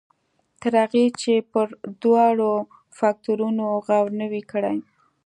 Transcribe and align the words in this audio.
تر 0.61 0.73
هغې 0.81 1.05
چې 1.21 1.33
پر 1.51 1.67
دواړو 2.01 2.51
فکټورنو 2.97 3.67
غور 3.85 4.07
نه 4.19 4.25
وي 4.31 4.43
کړی. 4.51 4.77